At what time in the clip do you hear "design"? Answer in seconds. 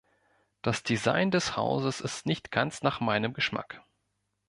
0.81-1.29